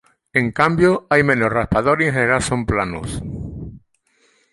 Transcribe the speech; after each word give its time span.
En 0.33 0.51
cambio 0.51 1.05
hay 1.11 1.21
menos 1.21 1.51
raspadores 1.51 2.05
y 2.07 2.09
en 2.09 2.13
general 2.15 2.41
son 2.41 2.65
planos. 2.65 3.21